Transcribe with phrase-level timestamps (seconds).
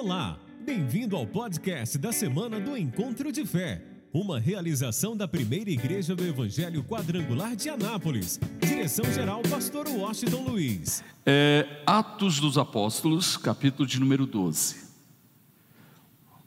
[0.00, 3.82] Olá, bem-vindo ao podcast da semana do Encontro de Fé,
[4.12, 8.38] uma realização da primeira igreja do Evangelho Quadrangular de Anápolis.
[8.60, 11.02] Direção-geral, Pastor Washington Luiz.
[11.26, 14.76] É, Atos dos Apóstolos, capítulo de número 12.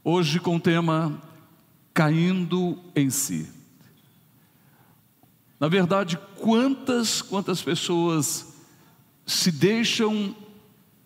[0.02, 1.22] Hoje com o tema
[1.94, 3.50] Caindo em si.
[5.60, 8.56] Na verdade, quantas, quantas pessoas
[9.26, 10.34] se deixam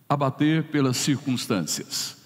[0.08, 2.24] abater pelas circunstâncias,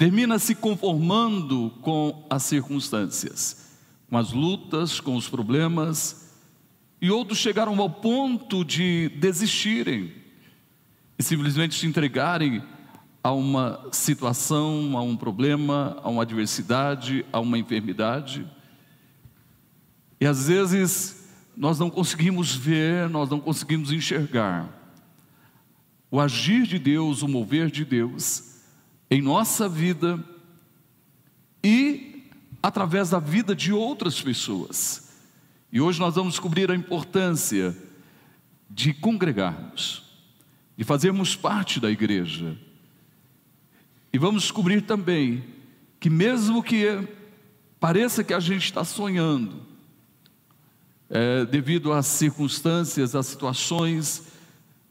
[0.00, 3.76] termina se conformando com as circunstâncias,
[4.08, 6.34] com as lutas, com os problemas,
[7.02, 10.10] e outros chegaram ao ponto de desistirem
[11.18, 12.62] e simplesmente se entregarem
[13.22, 18.46] a uma situação, a um problema, a uma adversidade, a uma enfermidade.
[20.18, 24.66] E às vezes nós não conseguimos ver, nós não conseguimos enxergar
[26.10, 28.49] o agir de Deus, o mover de Deus
[29.10, 30.22] em nossa vida
[31.62, 32.30] e
[32.62, 35.10] através da vida de outras pessoas.
[35.72, 37.76] E hoje nós vamos descobrir a importância
[38.68, 40.04] de congregarmos,
[40.76, 42.56] de fazermos parte da igreja.
[44.12, 45.44] E vamos descobrir também
[45.98, 46.86] que, mesmo que
[47.78, 49.66] pareça que a gente está sonhando,
[51.08, 54.28] é, devido às circunstâncias, às situações,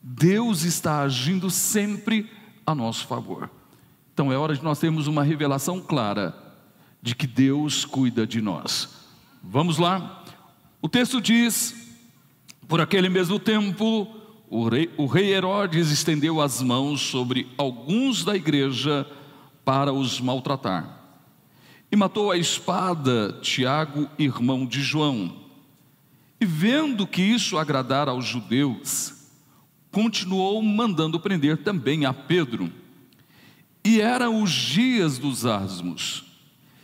[0.01, 2.29] Deus está agindo sempre
[2.65, 3.49] a nosso favor.
[4.19, 6.35] Então é hora de nós termos uma revelação clara
[7.01, 8.89] de que Deus cuida de nós.
[9.41, 10.25] Vamos lá?
[10.81, 11.95] O texto diz:
[12.67, 14.13] por aquele mesmo tempo,
[14.49, 19.07] o rei, o rei Herodes estendeu as mãos sobre alguns da igreja
[19.63, 20.99] para os maltratar.
[21.89, 25.33] E matou a espada Tiago, irmão de João.
[26.41, 29.13] E vendo que isso agradara aos judeus,
[29.89, 32.69] continuou mandando prender também a Pedro.
[33.83, 36.25] E eram os dias dos asmos.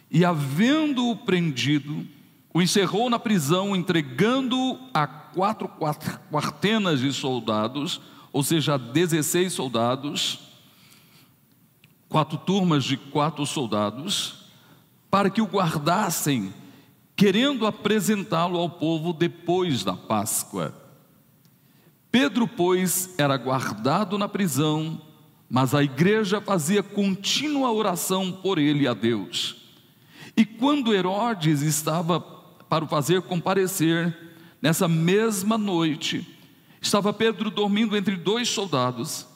[0.09, 2.05] E havendo-o prendido,
[2.53, 7.99] o encerrou na prisão, entregando-o a quatro quartenas de soldados,
[8.31, 10.39] ou seja, 16 soldados,
[12.07, 14.45] quatro turmas de quatro soldados,
[15.11, 16.53] para que o guardassem
[17.15, 20.73] querendo apresentá-lo ao povo depois da Páscoa.
[22.11, 25.01] Pedro, pois, era guardado na prisão,
[25.49, 29.55] mas a igreja fazia contínua oração por ele a Deus.
[30.35, 34.15] E quando Herodes estava para o fazer comparecer,
[34.61, 36.27] nessa mesma noite,
[36.81, 39.27] estava Pedro dormindo entre dois soldados,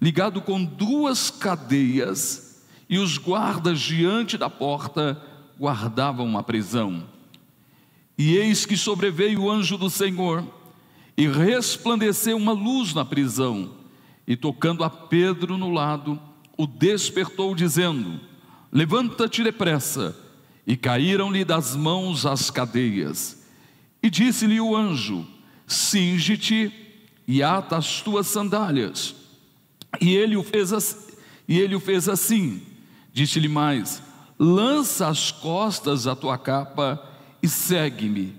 [0.00, 5.20] ligado com duas cadeias, e os guardas diante da porta
[5.58, 7.04] guardavam a prisão.
[8.16, 10.42] E eis que sobreveio o anjo do Senhor,
[11.16, 13.77] e resplandeceu uma luz na prisão,
[14.28, 16.20] e tocando a Pedro no lado,
[16.54, 18.20] o despertou, dizendo:
[18.70, 20.14] Levanta-te depressa.
[20.66, 23.42] E caíram-lhe das mãos as cadeias.
[24.02, 25.26] E disse-lhe o anjo:
[25.66, 26.70] Singe-te
[27.26, 29.14] e ata as tuas sandálias.
[29.98, 30.98] E ele o fez, assim,
[31.48, 32.60] e ele o fez assim.
[33.14, 34.02] Disse-lhe mais:
[34.38, 37.02] Lança as costas a tua capa
[37.42, 38.36] e segue-me.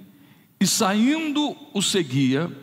[0.60, 2.56] E saindo o seguia,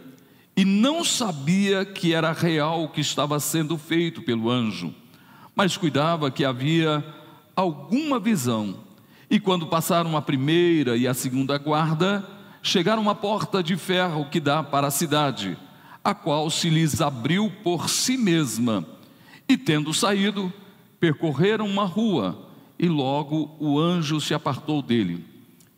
[0.56, 4.94] e não sabia que era real o que estava sendo feito pelo anjo,
[5.54, 7.04] mas cuidava que havia
[7.54, 8.78] alguma visão.
[9.28, 12.26] E quando passaram a primeira e a segunda guarda,
[12.62, 15.58] chegaram à porta de ferro que dá para a cidade,
[16.02, 18.86] a qual se lhes abriu por si mesma.
[19.48, 20.52] E tendo saído,
[20.98, 25.24] percorreram uma rua, e logo o anjo se apartou dele.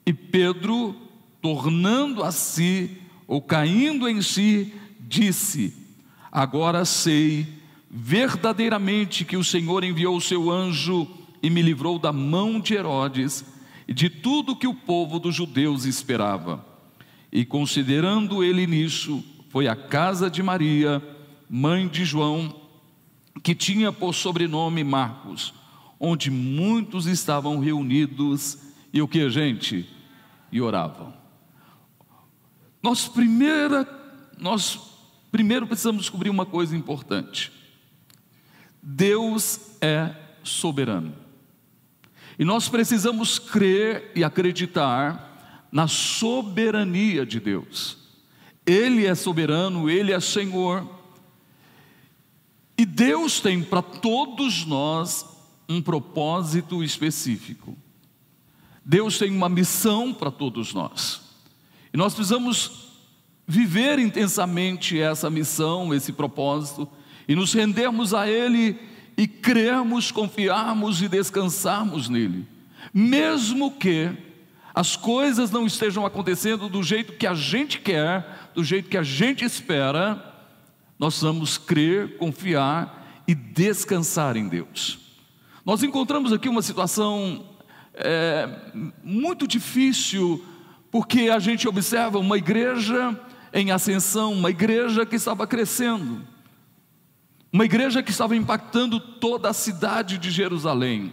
[0.07, 0.95] E Pedro,
[1.43, 2.97] tornando a si,
[3.29, 5.73] ou caindo em si, disse:
[6.33, 7.47] Agora sei
[7.89, 11.07] verdadeiramente que o Senhor enviou o seu anjo
[11.41, 13.45] e me livrou da mão de Herodes
[13.87, 16.67] e de tudo que o povo dos judeus esperava.
[17.31, 21.01] E considerando ele nisso, foi à casa de Maria,
[21.49, 22.55] mãe de João,
[23.43, 25.55] que tinha por sobrenome Marcos,
[26.01, 28.59] onde muitos estavam reunidos,
[28.93, 29.87] e o que, gente?
[30.51, 31.13] e oravam.
[32.83, 33.87] Nós primeira,
[34.39, 34.79] nós
[35.31, 37.53] primeiro precisamos descobrir uma coisa importante.
[38.83, 41.15] Deus é soberano.
[42.39, 47.99] E nós precisamos crer e acreditar na soberania de Deus.
[48.65, 50.89] Ele é soberano, ele é Senhor.
[52.77, 55.27] E Deus tem para todos nós
[55.69, 57.77] um propósito específico.
[58.85, 61.28] Deus tem uma missão para todos nós.
[61.93, 62.89] E nós precisamos
[63.47, 66.89] viver intensamente essa missão, esse propósito,
[67.27, 68.79] e nos rendermos a Ele
[69.17, 72.47] e crermos, confiarmos e descansarmos nele,
[72.95, 74.11] mesmo que
[74.73, 79.03] as coisas não estejam acontecendo do jeito que a gente quer, do jeito que a
[79.03, 80.25] gente espera,
[80.99, 85.01] nós vamos crer, confiar e descansar em Deus.
[85.67, 87.45] Nós encontramos aqui uma situação
[87.95, 88.49] é,
[89.03, 90.45] muito difícil,
[90.91, 93.19] porque a gente observa uma igreja
[93.53, 96.23] em ascensão, uma igreja que estava crescendo,
[97.53, 101.13] uma igreja que estava impactando toda a cidade de Jerusalém,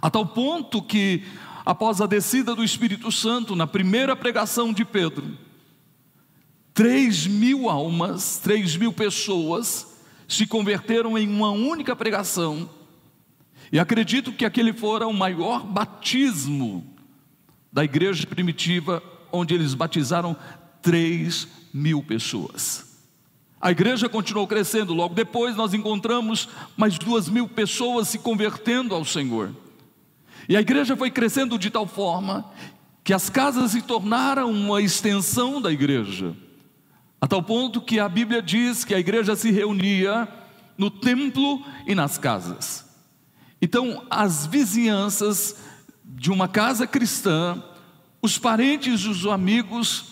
[0.00, 1.24] a tal ponto que,
[1.64, 5.36] após a descida do Espírito Santo, na primeira pregação de Pedro,
[6.74, 9.88] três mil almas, três mil pessoas
[10.28, 12.68] se converteram em uma única pregação,
[13.70, 16.91] e acredito que aquele fora o maior batismo
[17.72, 19.02] da igreja primitiva,
[19.32, 20.36] onde eles batizaram
[20.82, 22.92] 3 mil pessoas.
[23.60, 29.04] A igreja continuou crescendo, logo depois nós encontramos mais duas mil pessoas se convertendo ao
[29.04, 29.54] Senhor.
[30.48, 32.50] E a igreja foi crescendo de tal forma
[33.04, 36.36] que as casas se tornaram uma extensão da igreja,
[37.20, 40.28] a tal ponto que a Bíblia diz que a igreja se reunia
[40.76, 42.84] no templo e nas casas.
[43.60, 45.56] Então, as vizinhanças
[46.14, 47.62] de uma casa cristã,
[48.20, 50.04] os parentes e os amigos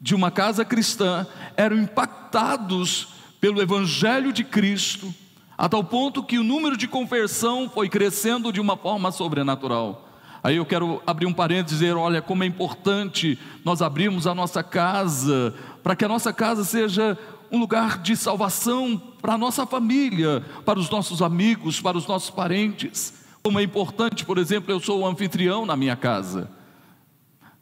[0.00, 1.26] de uma casa cristã
[1.56, 3.08] eram impactados
[3.40, 5.12] pelo Evangelho de Cristo,
[5.56, 10.08] a tal ponto que o número de conversão foi crescendo de uma forma sobrenatural.
[10.42, 14.34] Aí eu quero abrir um parênteses e dizer: olha, como é importante nós abrirmos a
[14.34, 17.18] nossa casa, para que a nossa casa seja
[17.50, 22.30] um lugar de salvação para a nossa família, para os nossos amigos, para os nossos
[22.30, 23.19] parentes.
[23.42, 26.50] Como é importante, por exemplo, eu sou o anfitrião na minha casa.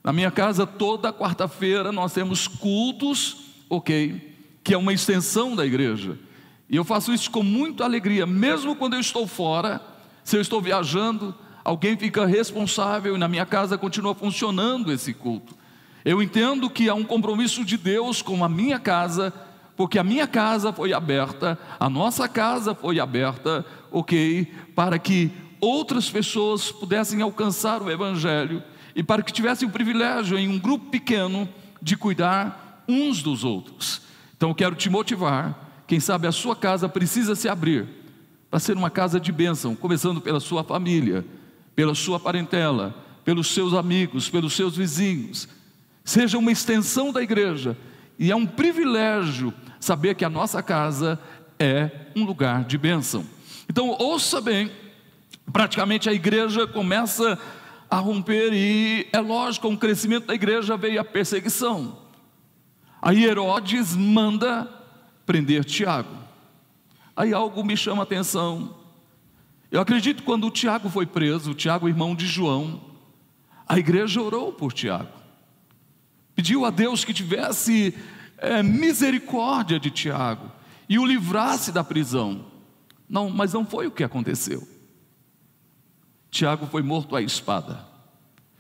[0.03, 3.37] Na minha casa, toda quarta-feira, nós temos cultos,
[3.71, 6.19] ok, que é uma extensão da igreja.
[6.69, 9.81] E eu faço isso com muita alegria, mesmo quando eu estou fora,
[10.25, 11.35] se eu estou viajando,
[11.65, 15.57] alguém fica responsável e na minha casa continua funcionando esse culto.
[16.05, 19.33] Eu entendo que há um compromisso de Deus com a minha casa,
[19.77, 26.11] porque a minha casa foi aberta, a nossa casa foi aberta, ok, para que outras
[26.11, 28.63] pessoas pudessem alcançar o Evangelho
[28.95, 31.49] e para que tivessem o privilégio, em um grupo pequeno,
[31.81, 34.03] de cuidar uns dos outros.
[34.37, 35.85] Então, eu quero te motivar.
[35.87, 37.89] Quem sabe a sua casa precisa se abrir
[38.51, 41.25] para ser uma casa de bênção, começando pela sua família,
[41.77, 42.95] pela sua parentela,
[43.25, 45.49] pelos seus amigos, pelos seus vizinhos.
[46.05, 47.77] Seja uma extensão da igreja.
[48.19, 51.21] E é um privilégio saber que a nossa casa
[51.59, 53.25] é um lugar de bênção.
[53.69, 54.71] Então, ouça bem,
[55.53, 57.39] praticamente a igreja começa
[57.91, 61.99] a romper, e é lógico, com o crescimento da igreja veio a perseguição.
[63.01, 64.69] Aí Herodes manda
[65.25, 66.17] prender Tiago.
[67.17, 68.77] Aí algo me chama a atenção.
[69.71, 72.81] Eu acredito que quando o Tiago foi preso, o Tiago, irmão de João,
[73.67, 75.13] a igreja orou por Tiago,
[76.35, 77.95] pediu a Deus que tivesse
[78.39, 80.51] é, misericórdia de Tiago
[80.89, 82.47] e o livrasse da prisão.
[83.09, 84.67] Não, mas não foi o que aconteceu.
[86.31, 87.87] Tiago foi morto à espada.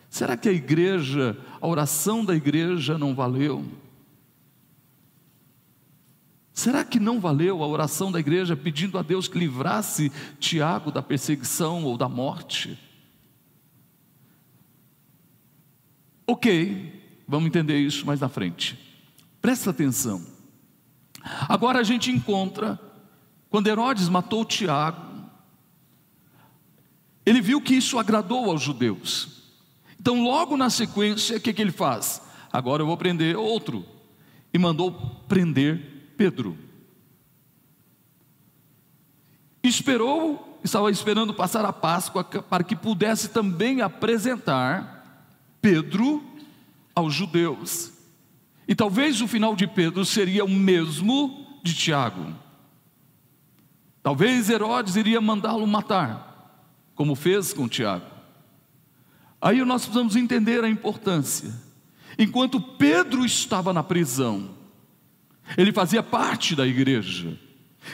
[0.08, 3.64] Será que a igreja, a oração da igreja não valeu?
[6.52, 11.02] Será que não valeu a oração da igreja pedindo a Deus que livrasse Tiago da
[11.02, 12.76] perseguição ou da morte?
[16.26, 18.76] Ok, vamos entender isso mais na frente.
[19.40, 20.20] Presta atenção.
[21.48, 22.78] Agora a gente encontra,
[23.48, 25.07] quando Herodes matou Tiago,
[27.28, 29.28] ele viu que isso agradou aos judeus.
[30.00, 32.22] Então, logo na sequência, o que, que ele faz?
[32.50, 33.84] Agora eu vou prender outro.
[34.50, 34.92] E mandou
[35.28, 36.56] prender Pedro.
[39.62, 45.28] Esperou, estava esperando passar a Páscoa para que pudesse também apresentar
[45.60, 46.24] Pedro
[46.94, 47.92] aos judeus.
[48.66, 52.34] E talvez o final de Pedro seria o mesmo de Tiago.
[54.02, 56.27] Talvez Herodes iria mandá-lo matar
[56.98, 58.04] como fez com Tiago.
[59.40, 61.54] Aí nós precisamos entender a importância.
[62.18, 64.50] Enquanto Pedro estava na prisão,
[65.56, 67.38] ele fazia parte da igreja.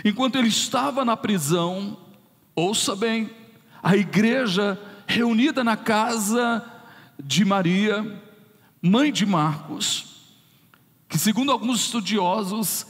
[0.07, 1.99] Enquanto ele estava na prisão,
[2.57, 3.29] ouça bem,
[3.83, 6.65] a igreja reunida na casa
[7.23, 8.23] de Maria,
[8.81, 10.33] mãe de Marcos,
[11.11, 12.87] que segundo alguns estudiosos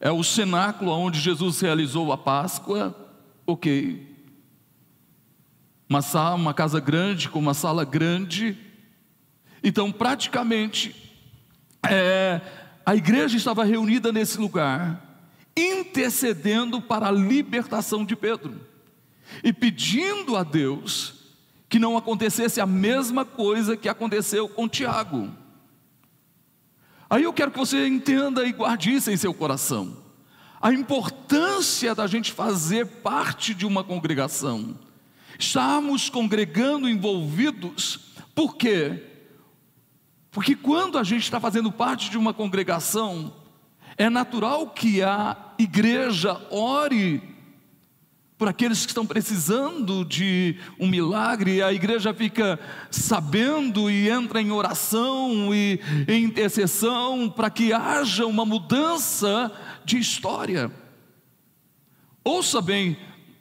[0.00, 2.96] é o cenáculo onde Jesus realizou a Páscoa,
[3.46, 4.13] ok,
[5.94, 8.58] uma sala, uma casa grande com uma sala grande.
[9.62, 11.14] Então, praticamente,
[11.88, 12.40] é,
[12.84, 15.00] a igreja estava reunida nesse lugar
[15.56, 18.60] intercedendo para a libertação de Pedro
[19.44, 21.14] e pedindo a Deus
[21.68, 25.30] que não acontecesse a mesma coisa que aconteceu com Tiago.
[27.08, 29.96] Aí eu quero que você entenda e guarde isso em seu coração.
[30.60, 34.74] A importância da gente fazer parte de uma congregação.
[35.38, 38.00] Estarmos congregando envolvidos,
[38.34, 39.02] por quê?
[40.30, 43.32] Porque quando a gente está fazendo parte de uma congregação,
[43.96, 47.34] é natural que a igreja ore
[48.36, 52.58] por aqueles que estão precisando de um milagre, a igreja fica
[52.90, 59.52] sabendo e entra em oração e em intercessão para que haja uma mudança
[59.84, 60.70] de história.
[62.24, 62.96] Ouça bem,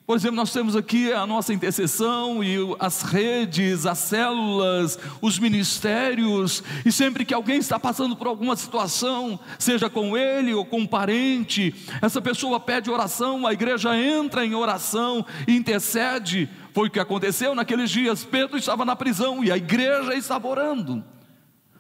[0.06, 6.62] por exemplo, nós temos aqui a nossa intercessão e as redes, as células, os ministérios,
[6.86, 10.88] e sempre que alguém está passando por alguma situação, seja com ele ou com um
[10.88, 16.50] parente, essa pessoa pede oração, a igreja entra em oração e intercede.
[16.74, 18.26] Foi o que aconteceu naqueles dias.
[18.26, 21.02] Pedro estava na prisão e a igreja estava orando.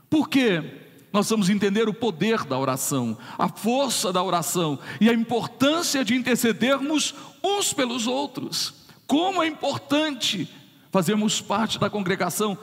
[0.09, 0.82] Por quê?
[1.13, 6.15] Nós vamos entender o poder da oração, a força da oração e a importância de
[6.15, 8.73] intercedermos uns pelos outros.
[9.05, 10.49] Como é importante
[10.91, 12.57] fazermos parte da congregação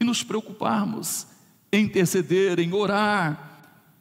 [0.00, 1.26] e nos preocuparmos
[1.72, 3.46] em interceder, em orar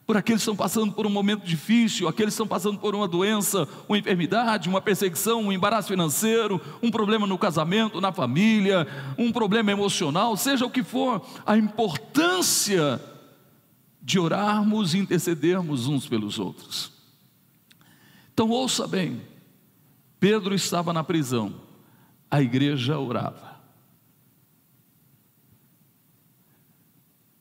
[0.05, 3.07] por aqueles que estão passando por um momento difícil, aqueles que estão passando por uma
[3.07, 8.87] doença, uma enfermidade, uma perseguição, um embaraço financeiro, um problema no casamento, na família,
[9.17, 13.01] um problema emocional, seja o que for, a importância
[14.07, 16.93] de orarmos e intercedermos uns pelos outros.
[18.33, 19.21] Então ouça bem:
[20.17, 21.53] Pedro estava na prisão,
[22.31, 23.59] a igreja orava.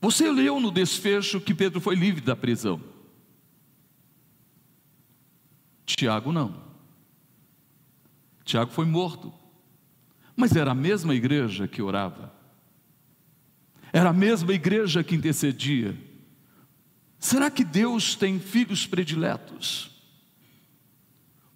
[0.00, 2.82] Você leu no desfecho que Pedro foi livre da prisão.
[5.84, 6.64] Tiago não.
[8.44, 9.32] Tiago foi morto.
[10.34, 12.34] Mas era a mesma igreja que orava.
[13.92, 16.05] Era a mesma igreja que intercedia.
[17.18, 19.90] Será que Deus tem filhos prediletos?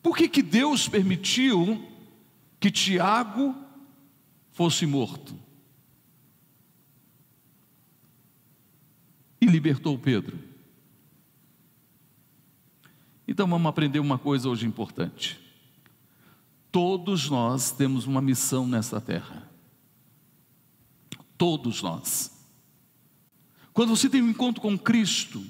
[0.02, 1.86] Por que, que Deus permitiu
[2.58, 3.54] que Tiago
[4.52, 5.38] fosse morto?
[9.40, 10.38] E libertou Pedro.
[13.26, 15.40] Então vamos aprender uma coisa hoje importante.
[16.72, 19.48] Todos nós temos uma missão nessa terra.
[21.36, 22.39] Todos nós.
[23.72, 25.42] Quando você tem um encontro com Cristo,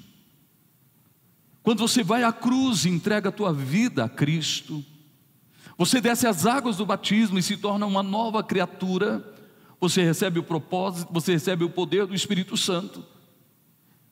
[1.63, 4.83] quando você vai à cruz e entrega a tua vida a Cristo,
[5.77, 9.25] você desce as águas do batismo e se torna uma nova criatura,
[9.79, 13.03] você recebe o propósito, você recebe o poder do Espírito Santo.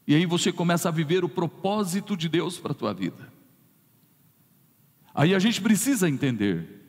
[0.08, 3.32] E aí você começa a viver o propósito de Deus para a tua vida.
[5.14, 6.80] Aí a gente precisa entender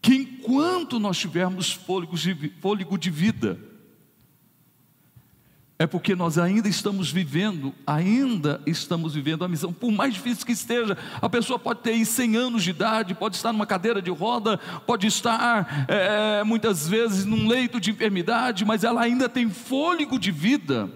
[0.00, 3.60] que enquanto nós tivermos fôlego de, fôlego de vida,
[5.78, 10.50] é porque nós ainda estamos vivendo, ainda estamos vivendo a missão, por mais difícil que
[10.50, 14.58] esteja, a pessoa pode ter 100 anos de idade, pode estar numa cadeira de roda,
[14.86, 20.32] pode estar é, muitas vezes num leito de enfermidade, mas ela ainda tem fôlego de
[20.32, 20.90] vida.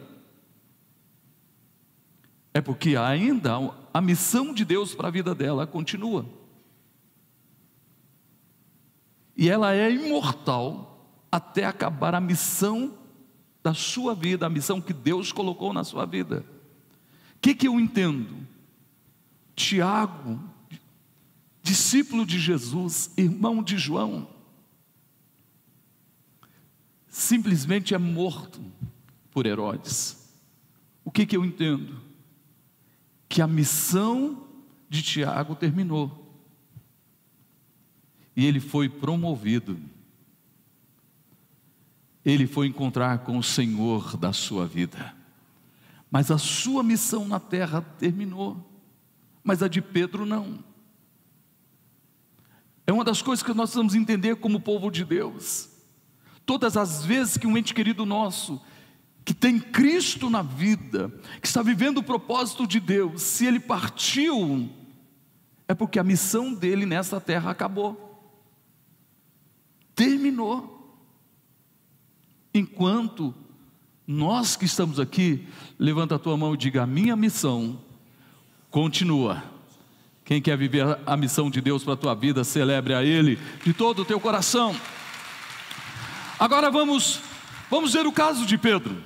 [2.52, 3.52] É porque ainda
[3.94, 6.26] a missão de Deus para a vida dela continua.
[9.36, 13.01] E ela é imortal até acabar a missão
[13.62, 16.44] da sua vida, a missão que Deus colocou na sua vida.
[17.36, 18.46] O que, que eu entendo?
[19.54, 20.40] Tiago,
[21.62, 24.28] discípulo de Jesus, irmão de João,
[27.06, 28.60] simplesmente é morto
[29.30, 30.18] por Herodes.
[31.04, 32.00] O que, que eu entendo?
[33.28, 34.46] Que a missão
[34.88, 36.18] de Tiago terminou.
[38.34, 39.78] E ele foi promovido
[42.24, 45.14] ele foi encontrar com o Senhor da sua vida.
[46.10, 48.56] Mas a sua missão na terra terminou,
[49.42, 50.62] mas a de Pedro não.
[52.86, 55.70] É uma das coisas que nós precisamos entender como povo de Deus.
[56.44, 58.60] Todas as vezes que um ente querido nosso,
[59.24, 61.08] que tem Cristo na vida,
[61.40, 64.68] que está vivendo o propósito de Deus, se ele partiu,
[65.68, 68.08] é porque a missão dele nessa terra acabou.
[69.94, 70.71] Terminou.
[72.54, 73.34] Enquanto
[74.06, 75.46] nós que estamos aqui,
[75.78, 77.78] levanta a tua mão e diga: a minha missão
[78.70, 79.42] continua.
[80.24, 83.72] Quem quer viver a missão de Deus para a tua vida, celebre a Ele de
[83.72, 84.74] todo o teu coração.
[86.38, 87.20] Agora vamos,
[87.70, 89.02] vamos ver o caso de Pedro.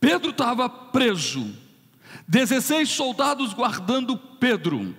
[0.00, 1.54] Pedro estava preso,
[2.28, 4.94] 16 soldados guardando Pedro,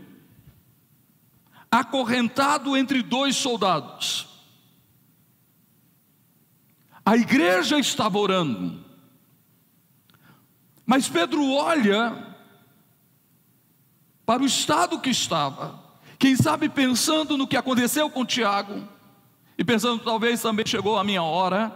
[1.72, 4.37] acorrentado entre dois soldados.
[7.08, 8.84] A igreja estava orando,
[10.86, 12.36] mas Pedro olha
[14.26, 15.82] para o estado que estava,
[16.20, 18.86] quem sabe pensando no que aconteceu com Tiago,
[19.58, 21.74] e pensando talvez também chegou a minha hora.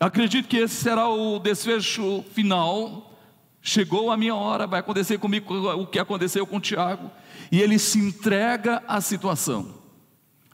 [0.00, 3.14] Acredito que esse será o desfecho final.
[3.60, 7.10] Chegou a minha hora, vai acontecer comigo o que aconteceu com Tiago.
[7.52, 9.74] E ele se entrega à situação,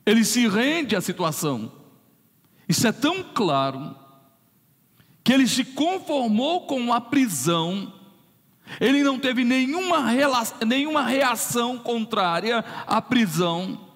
[0.05, 1.84] ele se rende à situação.
[2.69, 3.97] Isso é tão claro
[5.23, 7.93] que ele se conformou com a prisão
[8.81, 10.11] ele não teve nenhuma,
[10.67, 13.89] nenhuma reação contrária à prisão,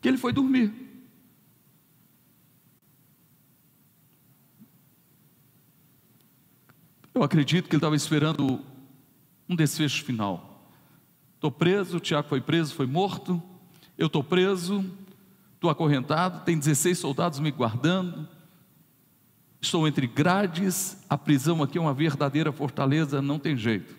[0.00, 0.72] que ele foi dormir.
[7.12, 8.64] Eu acredito que ele estava esperando
[9.48, 10.64] um desfecho final.
[11.34, 13.42] Estou preso, o Tiago foi preso, foi morto.
[13.98, 14.84] Eu estou preso,
[15.60, 18.26] estou acorrentado, tem 16 soldados me guardando.
[19.60, 23.94] Estou entre grades, a prisão aqui é uma verdadeira fortaleza, não tem jeito.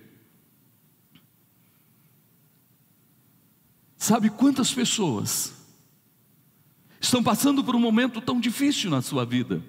[3.96, 5.54] Sabe quantas pessoas
[7.00, 9.64] estão passando por um momento tão difícil na sua vida?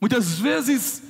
[0.00, 1.02] Muitas vezes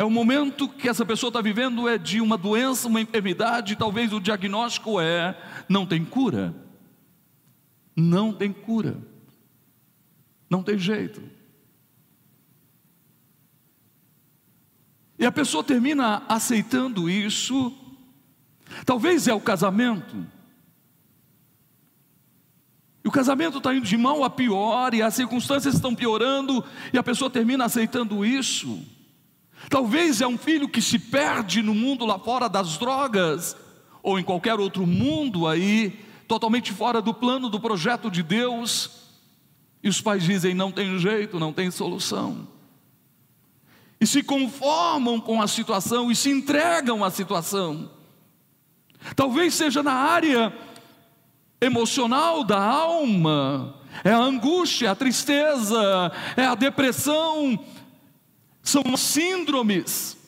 [0.00, 4.14] é o momento que essa pessoa está vivendo é de uma doença, uma enfermidade, talvez
[4.14, 5.38] o diagnóstico é
[5.68, 6.54] não tem cura.
[7.94, 8.96] Não tem cura.
[10.48, 11.22] Não tem jeito.
[15.18, 17.70] E a pessoa termina aceitando isso.
[18.86, 20.26] Talvez é o casamento.
[23.04, 26.96] E o casamento está indo de mal a pior, e as circunstâncias estão piorando, e
[26.96, 28.82] a pessoa termina aceitando isso.
[29.70, 33.56] Talvez é um filho que se perde no mundo lá fora das drogas,
[34.02, 38.90] ou em qualquer outro mundo aí, totalmente fora do plano, do projeto de Deus.
[39.80, 42.48] E os pais dizem: não tem jeito, não tem solução.
[44.00, 47.92] E se conformam com a situação e se entregam à situação.
[49.14, 50.52] Talvez seja na área
[51.60, 57.58] emocional da alma, é a angústia, a tristeza, é a depressão,
[58.62, 60.20] são síndromes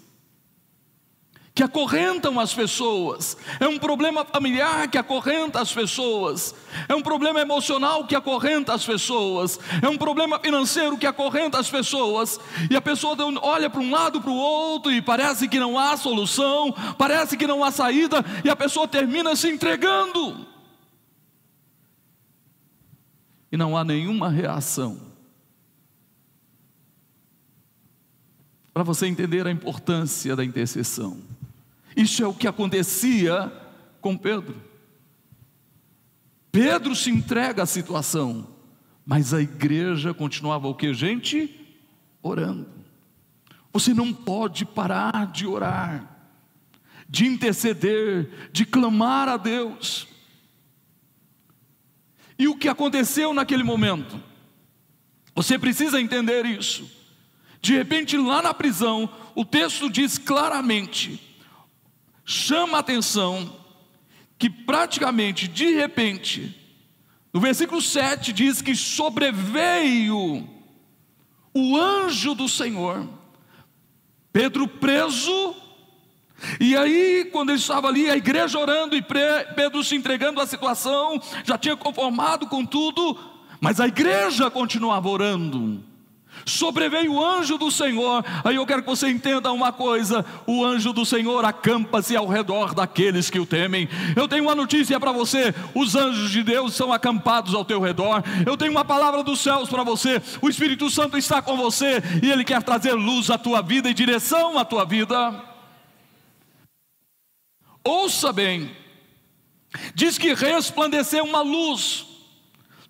[1.54, 6.54] que acorrentam as pessoas, é um problema familiar que acorrenta as pessoas,
[6.88, 11.68] é um problema emocional que acorrenta as pessoas, é um problema financeiro que acorrenta as
[11.68, 12.40] pessoas,
[12.70, 15.94] e a pessoa olha para um lado para o outro e parece que não há
[15.94, 20.46] solução, parece que não há saída, e a pessoa termina se entregando,
[23.50, 25.11] e não há nenhuma reação.
[28.72, 31.18] Para você entender a importância da intercessão.
[31.96, 33.52] Isso é o que acontecia
[34.00, 34.60] com Pedro.
[36.50, 38.46] Pedro se entrega à situação,
[39.06, 41.50] mas a igreja continuava o que, gente?
[42.22, 42.68] Orando.
[43.72, 46.26] Você não pode parar de orar,
[47.08, 50.06] de interceder, de clamar a Deus.
[52.38, 54.20] E o que aconteceu naquele momento?
[55.34, 57.01] Você precisa entender isso.
[57.62, 61.38] De repente, lá na prisão, o texto diz claramente:
[62.24, 63.56] chama a atenção
[64.36, 66.58] que praticamente de repente,
[67.32, 70.48] no versículo 7 diz que sobreveio
[71.54, 73.08] o anjo do Senhor,
[74.32, 75.54] Pedro preso,
[76.58, 79.02] e aí, quando ele estava ali, a igreja orando e
[79.54, 83.16] Pedro se entregando à situação, já tinha conformado com tudo,
[83.60, 85.91] mas a igreja continuava orando
[86.44, 88.24] sobreveio o anjo do Senhor.
[88.44, 92.74] Aí eu quero que você entenda uma coisa: o anjo do Senhor acampa-se ao redor
[92.74, 93.88] daqueles que o temem.
[94.16, 98.22] Eu tenho uma notícia para você: os anjos de Deus são acampados ao teu redor.
[98.46, 102.30] Eu tenho uma palavra dos céus para você: o Espírito Santo está com você e
[102.30, 105.52] ele quer trazer luz à tua vida e direção à tua vida.
[107.84, 108.70] Ouça bem,
[109.94, 112.06] diz que resplandeceu uma luz.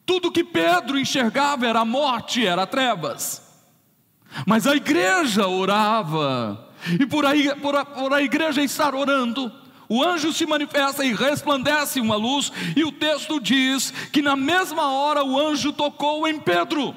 [0.05, 3.42] Tudo que Pedro enxergava era morte, era trevas.
[4.47, 9.53] Mas a igreja orava, e por, aí, por, a, por a igreja estar orando,
[9.89, 14.91] o anjo se manifesta e resplandece uma luz, e o texto diz que na mesma
[14.91, 16.97] hora o anjo tocou em Pedro.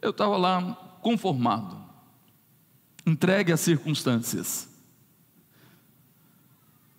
[0.00, 0.60] Eu estava lá
[1.00, 1.76] conformado,
[3.06, 4.68] entregue às circunstâncias.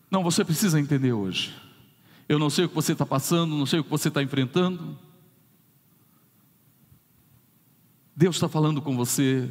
[0.09, 1.53] Não, você precisa entender hoje.
[2.29, 4.97] Eu não sei o que você está passando, não sei o que você está enfrentando.
[8.15, 9.49] Deus está falando com você,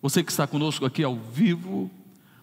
[0.00, 1.90] você que está conosco aqui ao vivo,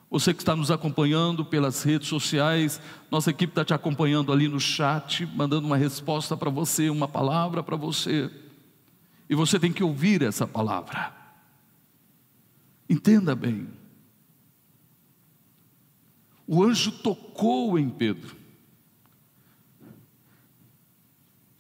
[0.10, 2.80] você que está nos acompanhando pelas redes sociais,
[3.12, 7.62] nossa equipe está te acompanhando ali no chat, mandando uma resposta para você, uma palavra
[7.62, 8.32] para você.
[9.30, 11.14] E você tem que ouvir essa palavra.
[12.90, 13.68] Entenda bem.
[16.46, 18.38] O anjo tocou em Pedro.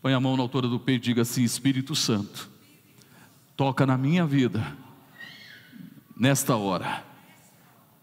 [0.01, 2.49] Põe a mão na altura do peito e diga assim: Espírito Santo,
[3.57, 4.77] toca na minha vida,
[6.15, 7.03] nesta hora.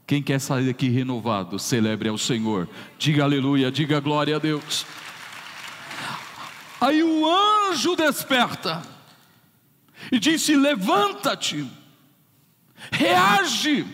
[0.04, 2.68] Quem quer sair daqui renovado, celebre ao Senhor.
[2.98, 4.84] Diga aleluia, diga glória a Deus.
[6.80, 8.82] Aí o anjo desperta
[10.10, 11.66] e disse: Levanta-te,
[12.90, 13.86] reage.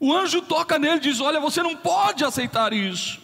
[0.00, 3.20] O anjo toca nele e diz: Olha, você não pode aceitar isso,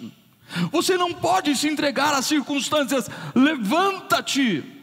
[0.71, 4.80] você não pode se entregar às circunstâncias, levanta-te,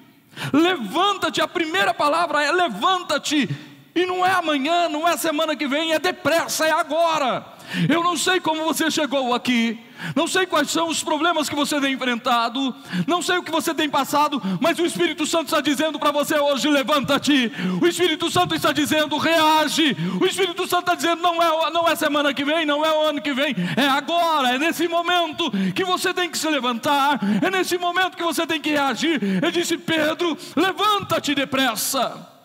[0.53, 1.41] levanta-te.
[1.41, 3.49] A primeira palavra é levanta-te,
[3.95, 7.45] e não é amanhã, não é semana que vem, é depressa, é agora.
[7.89, 9.79] Eu não sei como você chegou aqui,
[10.15, 13.73] não sei quais são os problemas que você tem enfrentado, não sei o que você
[13.73, 17.51] tem passado, mas o Espírito Santo está dizendo para você hoje: levanta-te.
[17.81, 19.95] O Espírito Santo está dizendo: reage.
[20.19, 23.01] O Espírito Santo está dizendo: não é, não é semana que vem, não é o
[23.01, 27.49] ano que vem, é agora, é nesse momento que você tem que se levantar, é
[27.49, 29.21] nesse momento que você tem que reagir.
[29.21, 32.35] Ele disse: Pedro, levanta-te depressa.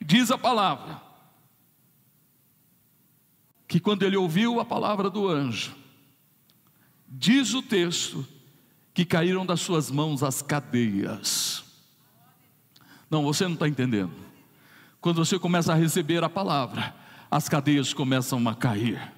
[0.00, 1.00] Diz a palavra
[3.66, 5.74] que quando ele ouviu a palavra do anjo,
[7.18, 8.26] diz o texto
[8.92, 11.64] que caíram das suas mãos as cadeias.
[13.10, 14.12] Não, você não está entendendo.
[15.00, 16.94] Quando você começa a receber a palavra,
[17.30, 19.12] as cadeias começam a cair.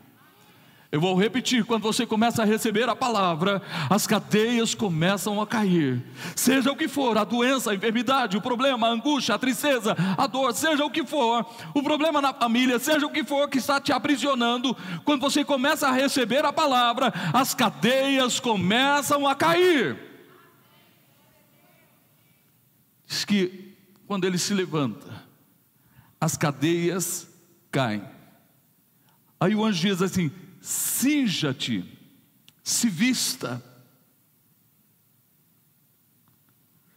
[0.91, 6.03] Eu vou repetir: quando você começa a receber a palavra, as cadeias começam a cair.
[6.35, 10.27] Seja o que for, a doença, a enfermidade, o problema, a angústia, a tristeza, a
[10.27, 13.79] dor, seja o que for, o problema na família, seja o que for que está
[13.79, 14.75] te aprisionando,
[15.05, 19.99] quando você começa a receber a palavra, as cadeias começam a cair.
[23.07, 25.23] Diz que quando ele se levanta,
[26.19, 27.29] as cadeias
[27.71, 28.03] caem.
[29.39, 31.85] Aí o anjo diz assim: cinja-te,
[32.63, 33.63] se vista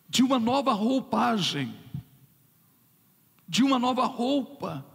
[0.10, 1.74] de uma nova roupagem,
[3.48, 4.86] de uma nova roupa.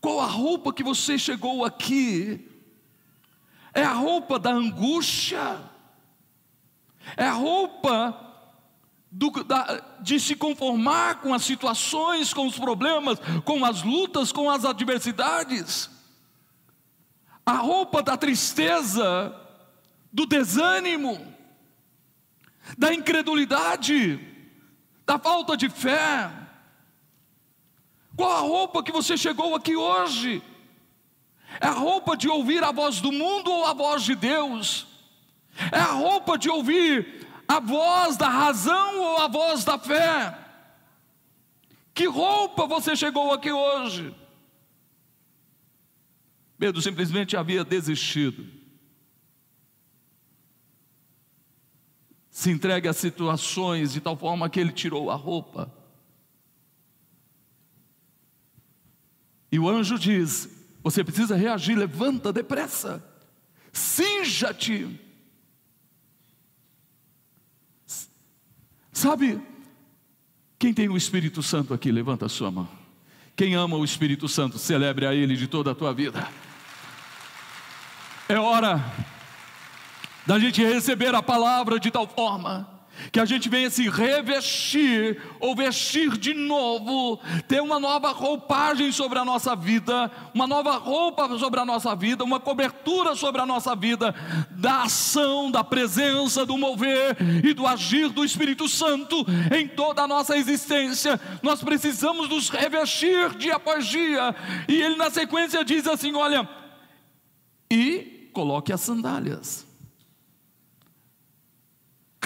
[0.00, 2.48] Qual a roupa que você chegou aqui?
[3.72, 5.60] É a roupa da angústia,
[7.16, 8.18] é a roupa
[9.10, 14.50] do, da, de se conformar com as situações, com os problemas, com as lutas, com
[14.50, 15.95] as adversidades
[17.46, 19.32] a roupa da tristeza,
[20.12, 21.32] do desânimo,
[22.76, 24.18] da incredulidade,
[25.06, 26.28] da falta de fé.
[28.16, 30.42] Qual a roupa que você chegou aqui hoje?
[31.60, 34.88] É a roupa de ouvir a voz do mundo ou a voz de Deus?
[35.70, 40.36] É a roupa de ouvir a voz da razão ou a voz da fé?
[41.94, 44.12] Que roupa você chegou aqui hoje?
[46.58, 48.46] Pedro simplesmente havia desistido.
[52.30, 55.72] Se entregue a situações de tal forma que ele tirou a roupa.
[59.50, 60.48] E o anjo diz:
[60.82, 63.04] Você precisa reagir, levanta depressa,
[63.72, 65.00] cinja-te.
[68.92, 69.40] Sabe,
[70.58, 72.85] quem tem o Espírito Santo aqui, levanta a sua mão.
[73.36, 76.26] Quem ama o Espírito Santo, celebre a Ele de toda a tua vida.
[78.28, 78.82] É hora
[80.26, 82.75] da gente receber a palavra de tal forma
[83.10, 89.18] que a gente venha se revestir ou vestir de novo, ter uma nova roupagem sobre
[89.18, 93.74] a nossa vida, uma nova roupa sobre a nossa vida, uma cobertura sobre a nossa
[93.74, 94.14] vida,
[94.50, 99.24] da ação, da presença, do mover e do agir do Espírito Santo
[99.56, 101.20] em toda a nossa existência.
[101.42, 104.34] Nós precisamos nos revestir dia após dia,
[104.68, 106.48] e ele na sequência diz assim: olha,
[107.70, 109.65] e coloque as sandálias.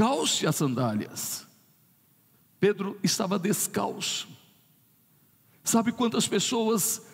[0.01, 1.47] Calce as sandálias.
[2.59, 4.29] Pedro estava descalço.
[5.63, 7.07] Sabe quantas pessoas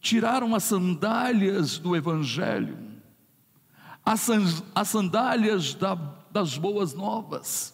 [0.00, 2.76] tiraram as sandálias do Evangelho,
[4.04, 4.26] as,
[4.88, 5.94] sandálias da,
[6.28, 7.72] das boas novas?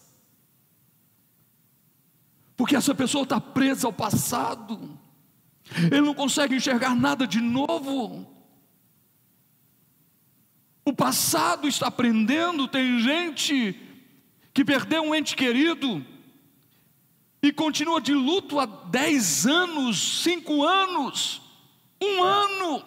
[2.58, 4.90] Porque essa pessoa está presa ao passado,
[5.90, 8.29] ele não consegue enxergar nada de novo.
[10.84, 13.78] O passado está aprendendo, tem gente
[14.52, 16.04] que perdeu um ente querido
[17.42, 21.40] e continua de luto há dez anos, cinco anos,
[22.00, 22.84] um ano.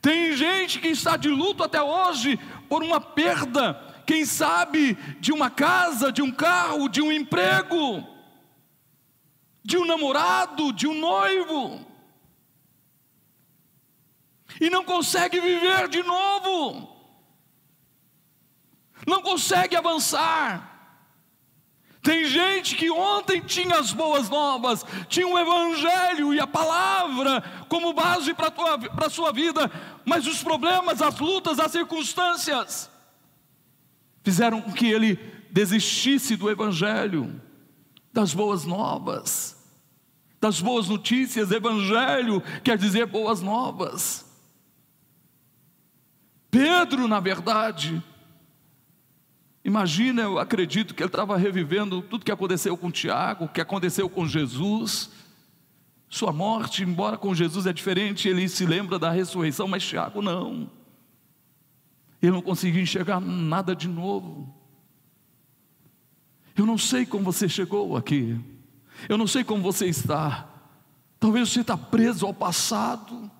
[0.00, 3.74] Tem gente que está de luto até hoje por uma perda,
[4.06, 8.06] quem sabe de uma casa, de um carro, de um emprego,
[9.62, 11.84] de um namorado, de um noivo,
[14.58, 16.88] e não consegue viver de novo,
[19.06, 20.70] não consegue avançar.
[22.02, 27.92] Tem gente que ontem tinha as boas novas, tinha o Evangelho e a palavra como
[27.92, 28.50] base para
[29.06, 29.70] a sua vida,
[30.04, 32.90] mas os problemas, as lutas, as circunstâncias
[34.22, 35.16] fizeram com que ele
[35.50, 37.40] desistisse do Evangelho,
[38.12, 39.56] das boas novas,
[40.40, 41.50] das boas notícias.
[41.50, 44.29] Evangelho quer dizer boas novas.
[46.50, 48.02] Pedro, na verdade,
[49.64, 54.26] Imagina, eu acredito que ele estava revivendo tudo que aconteceu com Tiago, que aconteceu com
[54.26, 55.10] Jesus.
[56.08, 60.70] Sua morte, embora com Jesus é diferente, ele se lembra da ressurreição, mas Tiago não.
[62.22, 64.54] Ele não conseguiu enxergar nada de novo.
[66.56, 68.38] Eu não sei como você chegou aqui.
[69.08, 70.48] Eu não sei como você está.
[71.18, 73.30] Talvez você está preso ao passado.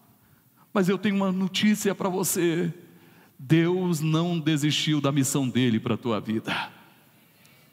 [0.73, 2.73] Mas eu tenho uma notícia para você.
[3.43, 6.55] Deus não desistiu da missão dele para a tua vida.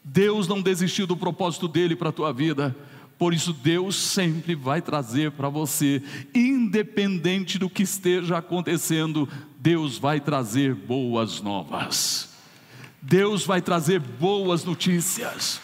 [0.02, 2.74] Deus não desistiu do propósito dele para a tua vida.
[3.18, 6.02] Por isso, Deus sempre vai trazer para você,
[6.34, 9.28] independente do que esteja acontecendo,
[9.60, 12.30] Deus vai trazer boas novas.
[13.02, 15.60] Deus vai trazer boas notícias.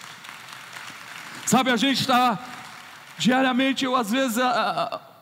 [1.46, 2.38] Sabe, a gente está
[3.16, 4.36] diariamente, eu às vezes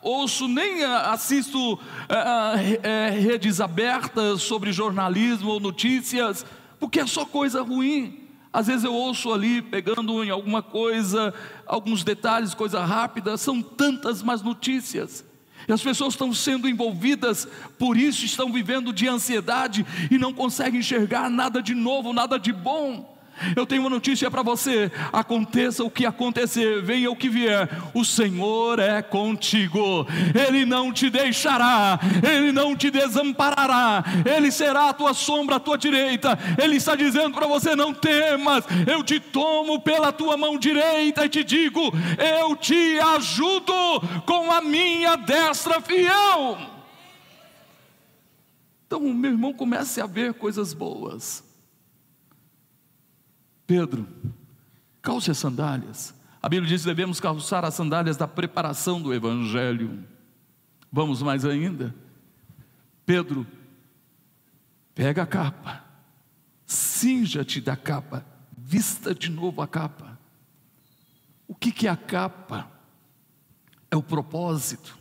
[0.03, 6.45] ouço, nem eh, assisto é, é, redes abertas sobre jornalismo ou notícias,
[6.79, 8.19] porque é só coisa ruim.
[8.53, 11.33] Às vezes eu ouço ali, pegando em alguma coisa,
[11.67, 15.25] alguns detalhes, coisa rápida, são tantas más notícias.
[15.67, 17.47] E as pessoas estão sendo envolvidas,
[17.79, 22.53] por isso estão vivendo de ansiedade e não conseguem enxergar nada de novo, nada de
[22.53, 23.12] bom.
[23.57, 28.05] Eu tenho uma notícia para você: aconteça o que acontecer, venha o que vier, o
[28.05, 35.15] Senhor é contigo, Ele não te deixará, Ele não te desamparará, Ele será a tua
[35.15, 36.39] sombra, a tua direita.
[36.63, 41.29] Ele está dizendo para você: não temas, eu te tomo pela tua mão direita e
[41.29, 41.93] te digo:
[42.41, 43.73] eu te ajudo
[44.27, 46.59] com a minha destra fiel.
[48.87, 51.43] Então, meu irmão, comece a ver coisas boas.
[53.73, 54.07] Pedro,
[55.01, 56.15] calce as sandálias.
[56.43, 60.07] A Bíblia diz que devemos calçar as sandálias da preparação do Evangelho.
[60.93, 61.95] Vamos mais ainda.
[63.07, 63.47] Pedro,
[64.95, 65.83] pega a capa,
[66.67, 70.19] cinja-te da capa, vista de novo a capa.
[71.49, 72.71] O que, que é a capa?
[73.91, 74.99] É o propósito.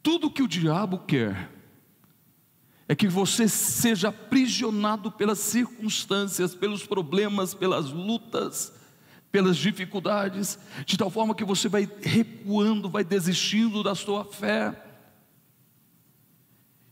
[0.00, 1.59] Tudo que o diabo quer
[2.90, 8.72] é que você seja aprisionado pelas circunstâncias, pelos problemas, pelas lutas,
[9.30, 14.74] pelas dificuldades, de tal forma que você vai recuando, vai desistindo da sua fé.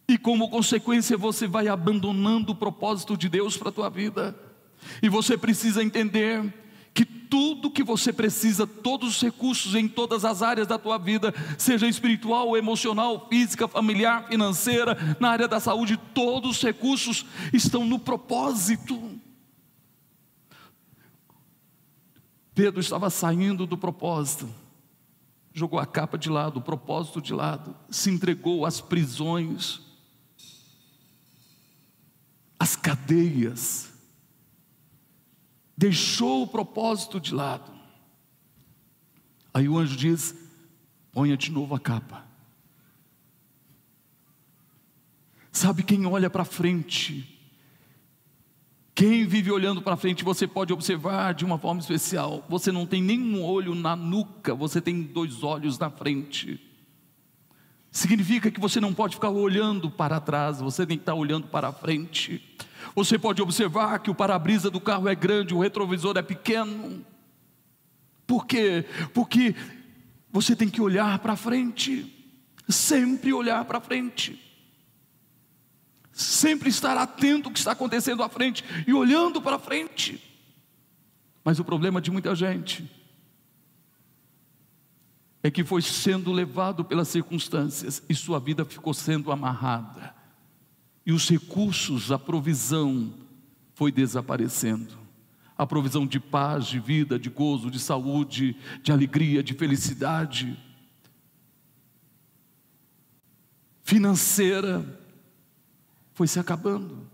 [0.09, 4.39] E como consequência, você vai abandonando o propósito de Deus para a tua vida.
[5.03, 6.55] E você precisa entender
[7.29, 11.87] tudo que você precisa, todos os recursos em todas as áreas da tua vida, seja
[11.87, 19.19] espiritual, emocional, física, familiar, financeira, na área da saúde, todos os recursos estão no propósito.
[22.55, 24.49] Pedro estava saindo do propósito,
[25.53, 29.81] jogou a capa de lado, o propósito de lado, se entregou às prisões,
[32.59, 33.88] às cadeias,
[35.79, 37.71] deixou o propósito de lado.
[39.55, 40.35] Aí o anjo diz:
[41.13, 42.27] ponha de novo a capa.
[45.53, 47.37] Sabe quem olha para frente?
[48.93, 52.45] Quem vive olhando para frente, você pode observar de uma forma especial.
[52.49, 56.68] Você não tem nenhum olho na nuca, você tem dois olhos na frente.
[57.91, 61.73] Significa que você não pode ficar olhando para trás, você tem que estar olhando para
[61.73, 62.43] frente.
[62.95, 67.05] Você pode observar que o para-brisa do carro é grande, o retrovisor é pequeno.
[68.27, 68.85] Por quê?
[69.15, 69.55] Porque
[70.31, 72.37] você tem que olhar para frente,
[72.69, 74.39] sempre olhar para frente,
[76.13, 80.23] sempre estar atento ao que está acontecendo à frente e olhando para frente.
[81.43, 82.98] Mas o problema de muita gente
[85.43, 90.19] é que foi sendo levado pelas circunstâncias e sua vida ficou sendo amarrada
[91.09, 93.15] e os recursos, a provisão
[93.73, 94.95] foi desaparecendo.
[95.57, 100.55] A provisão de paz, de vida, de gozo, de saúde, de alegria, de felicidade
[103.83, 104.85] financeira
[106.13, 107.09] foi se acabando,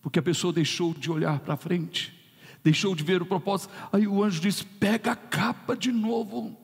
[0.00, 2.14] porque a pessoa deixou de olhar para frente,
[2.62, 3.74] deixou de ver o propósito.
[3.92, 6.56] Aí o anjo disse: pega a capa de novo,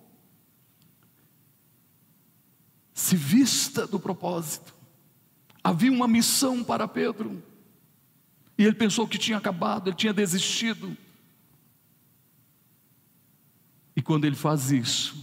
[3.01, 4.75] se vista do propósito.
[5.65, 7.43] Havia uma missão para Pedro,
[8.59, 10.95] e ele pensou que tinha acabado, ele tinha desistido.
[13.97, 15.17] E quando ele faz isso,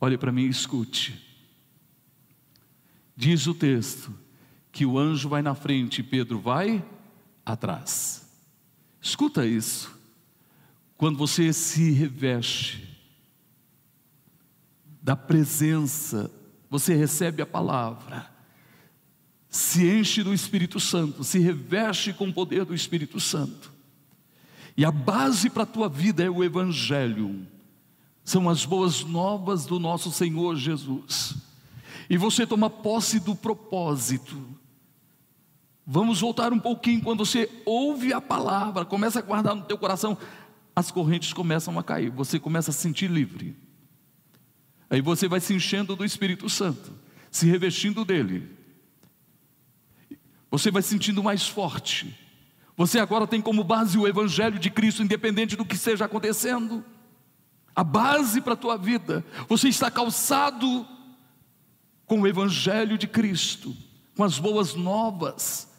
[0.00, 1.24] olhe para mim e escute.
[3.16, 4.12] Diz o texto
[4.72, 6.84] que o anjo vai na frente e Pedro vai
[7.46, 8.26] atrás.
[9.00, 9.96] Escuta isso.
[10.96, 12.88] Quando você se reveste
[15.00, 16.30] da presença,
[16.72, 18.32] você recebe a palavra,
[19.46, 23.70] se enche do Espírito Santo, se reveste com o poder do Espírito Santo.
[24.74, 27.46] E a base para a tua vida é o Evangelho,
[28.24, 31.34] são as boas novas do nosso Senhor Jesus
[32.08, 34.42] e você toma posse do propósito.
[35.86, 40.16] Vamos voltar um pouquinho, quando você ouve a palavra, começa a guardar no teu coração,
[40.74, 43.61] as correntes começam a cair, você começa a se sentir livre.
[44.92, 46.92] Aí você vai se enchendo do Espírito Santo,
[47.30, 48.46] se revestindo dele.
[50.50, 52.14] Você vai se sentindo mais forte.
[52.76, 56.84] Você agora tem como base o Evangelho de Cristo, independente do que esteja acontecendo.
[57.74, 59.24] A base para a tua vida.
[59.48, 60.86] Você está calçado
[62.04, 63.74] com o Evangelho de Cristo,
[64.14, 65.72] com as boas novas,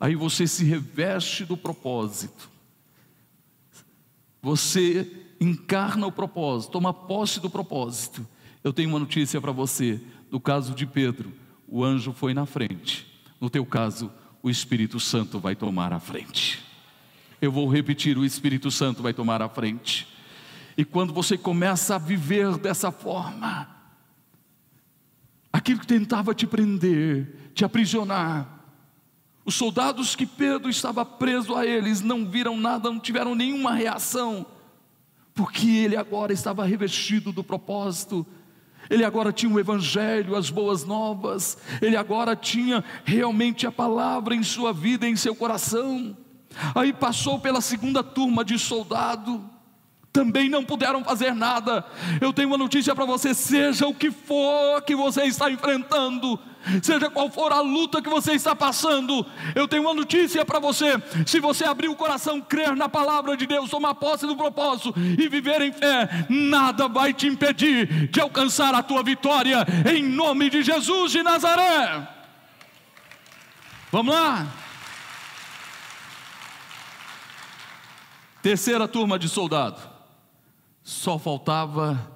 [0.00, 2.48] aí você se reveste do propósito,
[4.40, 8.26] você encarna o propósito, toma posse do propósito.
[8.62, 11.32] Eu tenho uma notícia para você: no caso de Pedro,
[11.66, 13.06] o anjo foi na frente,
[13.40, 14.10] no teu caso,
[14.42, 16.64] o Espírito Santo vai tomar a frente.
[17.40, 20.08] Eu vou repetir: o Espírito Santo vai tomar a frente.
[20.76, 23.68] E quando você começa a viver dessa forma,
[25.52, 28.56] aquilo que tentava te prender, te aprisionar.
[29.44, 34.46] Os soldados que Pedro estava preso a eles não viram nada, não tiveram nenhuma reação,
[35.38, 38.26] porque ele agora estava revestido do propósito,
[38.90, 44.42] ele agora tinha o Evangelho, as boas novas, ele agora tinha realmente a palavra em
[44.42, 46.16] sua vida, em seu coração.
[46.74, 49.48] Aí passou pela segunda turma de soldado,
[50.18, 51.84] também não puderam fazer nada.
[52.20, 56.36] Eu tenho uma notícia para você: seja o que for que você está enfrentando,
[56.82, 61.00] seja qual for a luta que você está passando, eu tenho uma notícia para você:
[61.24, 65.28] se você abrir o coração, crer na palavra de Deus, tomar posse do propósito e
[65.28, 70.64] viver em fé, nada vai te impedir de alcançar a tua vitória, em nome de
[70.64, 72.08] Jesus de Nazaré.
[73.92, 74.48] Vamos lá?
[78.42, 79.87] Terceira turma de soldado
[80.88, 82.10] só faltava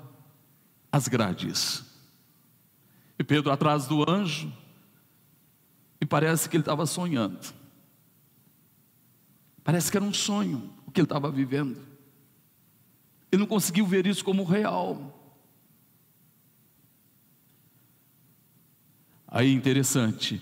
[0.90, 1.84] as grades.
[3.18, 4.50] E Pedro atrás do anjo,
[6.00, 7.52] e parece que ele estava sonhando.
[9.62, 11.86] Parece que era um sonho o que ele estava vivendo.
[13.30, 15.20] Ele não conseguiu ver isso como real.
[19.28, 20.40] Aí interessante,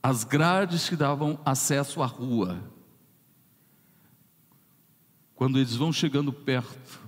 [0.00, 2.77] as grades que davam acesso à rua
[5.38, 7.00] quando eles vão chegando perto,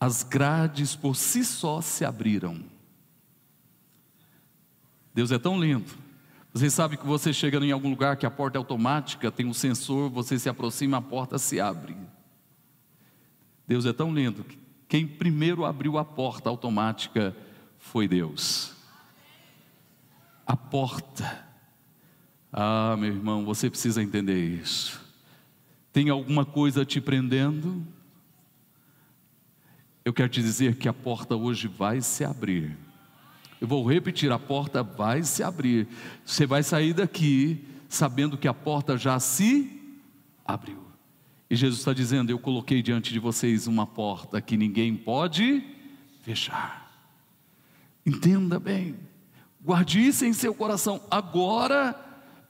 [0.00, 2.64] as grades por si só se abriram.
[5.12, 5.92] Deus é tão lindo.
[6.54, 9.52] Você sabe que você chega em algum lugar que a porta é automática, tem um
[9.52, 11.94] sensor, você se aproxima, a porta se abre.
[13.66, 14.46] Deus é tão lindo.
[14.88, 17.36] Quem primeiro abriu a porta automática
[17.76, 18.72] foi Deus.
[20.46, 21.46] A porta.
[22.50, 25.06] Ah, meu irmão, você precisa entender isso.
[25.92, 27.86] Tem alguma coisa te prendendo?
[30.04, 32.76] Eu quero te dizer que a porta hoje vai se abrir.
[33.60, 35.88] Eu vou repetir: a porta vai se abrir.
[36.24, 39.70] Você vai sair daqui sabendo que a porta já se
[40.44, 40.82] abriu.
[41.50, 45.62] E Jesus está dizendo: Eu coloquei diante de vocês uma porta que ninguém pode
[46.22, 46.88] fechar.
[48.04, 48.96] Entenda bem,
[49.60, 51.00] guarde isso em seu coração.
[51.10, 51.94] Agora,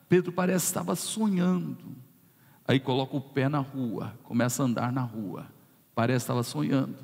[0.09, 1.98] Pedro parece que estava sonhando.
[2.69, 5.47] Aí coloca o pé na rua, começa a andar na rua.
[5.95, 6.95] Parece que estava sonhando.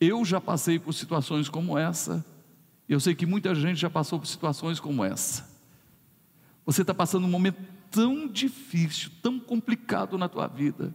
[0.00, 2.24] Eu já passei por situações como essa.
[2.88, 5.46] Eu sei que muita gente já passou por situações como essa.
[6.64, 7.58] Você está passando um momento
[7.90, 10.94] tão difícil, tão complicado na tua vida.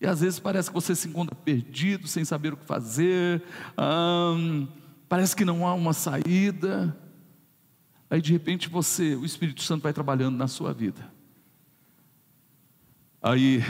[0.00, 3.44] E às vezes parece que você se encontra perdido, sem saber o que fazer.
[3.78, 4.66] Hum,
[5.08, 6.96] parece que não há uma saída.
[8.10, 11.19] Aí de repente você, o Espírito Santo vai trabalhando na sua vida.
[13.22, 13.62] Aí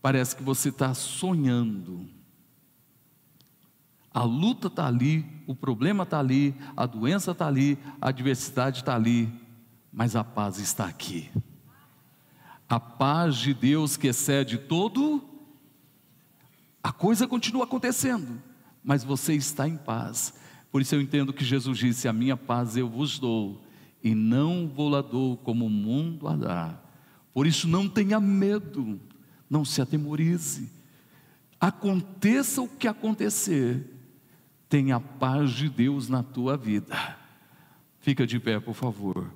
[0.00, 2.08] parece que você está sonhando.
[4.12, 8.94] A luta está ali, o problema está ali, a doença está ali, a adversidade está
[8.94, 9.28] ali,
[9.92, 11.30] mas a paz está aqui.
[12.68, 15.20] A paz de Deus que excede todo,
[16.80, 18.40] a coisa continua acontecendo,
[18.84, 20.34] mas você está em paz.
[20.70, 23.60] Por isso eu entendo que Jesus disse: A minha paz eu vos dou,
[24.02, 26.83] e não vou lá dou como o mundo a dá.
[27.34, 29.00] Por isso não tenha medo,
[29.50, 30.70] não se atemorize.
[31.60, 33.84] Aconteça o que acontecer,
[34.68, 37.18] tenha a paz de Deus na tua vida.
[37.98, 39.28] Fica de pé, por favor.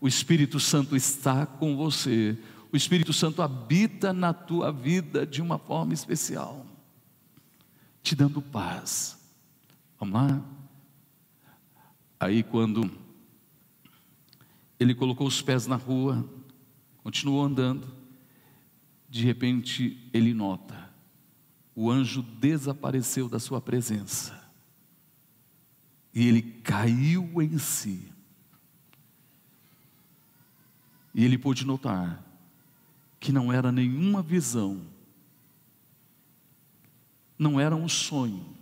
[0.00, 2.36] O Espírito Santo está com você.
[2.72, 6.66] O Espírito Santo habita na tua vida de uma forma especial,
[8.02, 9.16] te dando paz.
[9.98, 10.42] Vamos lá?
[12.18, 12.90] Aí quando
[14.80, 16.28] ele colocou os pés na rua,
[17.04, 17.86] continuou andando,
[19.10, 20.90] de repente ele nota,
[21.76, 24.42] o anjo desapareceu da sua presença.
[26.14, 28.10] E ele caiu em si.
[31.14, 32.24] E ele pôde notar
[33.20, 34.80] que não era nenhuma visão,
[37.38, 38.56] não era um sonho,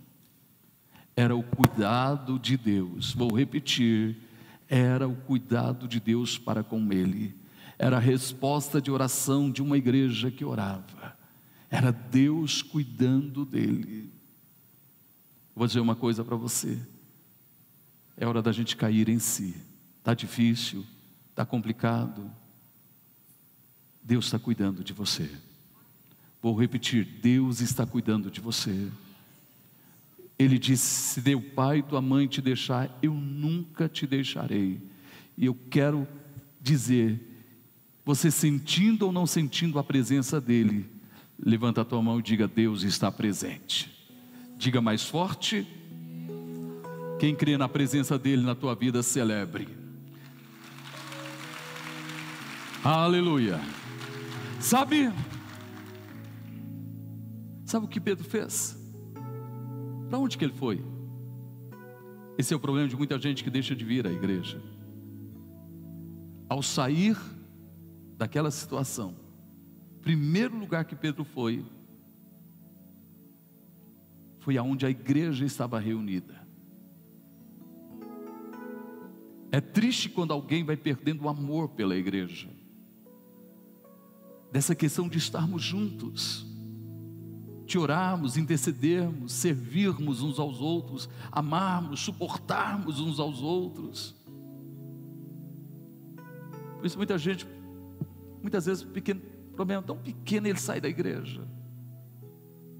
[1.15, 3.13] era o cuidado de Deus.
[3.13, 4.17] Vou repetir:
[4.67, 7.42] era o cuidado de Deus para com ele,
[7.83, 11.17] era a resposta de oração de uma igreja que orava,
[11.69, 14.09] era Deus cuidando dele.
[15.53, 16.79] Vou dizer uma coisa para você:
[18.15, 19.53] é hora da gente cair em si,
[19.99, 20.85] está difícil,
[21.29, 22.31] está complicado.
[24.01, 25.29] Deus está cuidando de você.
[26.41, 28.89] Vou repetir: Deus está cuidando de você.
[30.39, 34.81] Ele disse: Se teu pai e tua mãe te deixar, eu nunca te deixarei.
[35.37, 36.07] E eu quero
[36.61, 37.32] dizer,
[38.05, 40.89] você sentindo ou não sentindo a presença dele,
[41.39, 43.91] levanta a tua mão e diga: Deus está presente.
[44.57, 45.65] Diga mais forte.
[47.19, 49.67] Quem crê na presença dele na tua vida, celebre.
[52.83, 53.61] Aleluia.
[54.59, 55.11] Sabe?
[57.65, 58.77] Sabe o que Pedro fez?
[60.09, 60.83] Para onde que ele foi?
[62.37, 64.61] Esse é o problema de muita gente que deixa de vir à igreja.
[66.49, 67.17] Ao sair
[68.17, 69.15] daquela situação,
[70.01, 71.65] primeiro lugar que Pedro foi,
[74.39, 76.41] foi aonde a igreja estava reunida.
[79.51, 82.49] É triste quando alguém vai perdendo o amor pela igreja,
[84.51, 86.53] dessa questão de estarmos juntos
[87.65, 94.15] de orarmos, intercedermos, servirmos uns aos outros, amarmos, suportarmos uns aos outros.
[96.77, 97.47] Por isso muita gente,
[98.43, 99.21] muitas vezes, pequeno
[99.53, 101.47] problema tão pequeno, ele sai da igreja,